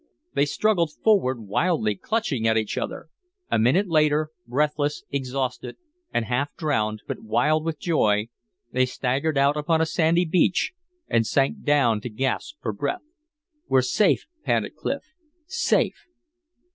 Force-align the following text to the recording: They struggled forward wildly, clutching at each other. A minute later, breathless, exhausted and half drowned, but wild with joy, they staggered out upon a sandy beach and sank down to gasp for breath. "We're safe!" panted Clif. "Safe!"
They 0.33 0.45
struggled 0.45 0.91
forward 1.03 1.41
wildly, 1.41 1.95
clutching 1.95 2.47
at 2.47 2.57
each 2.57 2.75
other. 2.75 3.09
A 3.51 3.59
minute 3.59 3.87
later, 3.87 4.31
breathless, 4.47 5.03
exhausted 5.11 5.77
and 6.11 6.25
half 6.25 6.49
drowned, 6.55 7.03
but 7.07 7.19
wild 7.21 7.63
with 7.63 7.77
joy, 7.77 8.29
they 8.71 8.87
staggered 8.87 9.37
out 9.37 9.55
upon 9.55 9.79
a 9.79 9.85
sandy 9.85 10.25
beach 10.25 10.73
and 11.07 11.23
sank 11.27 11.61
down 11.61 12.01
to 12.01 12.09
gasp 12.09 12.55
for 12.63 12.73
breath. 12.73 13.03
"We're 13.67 13.83
safe!" 13.83 14.25
panted 14.43 14.75
Clif. 14.75 15.03
"Safe!" 15.45 16.07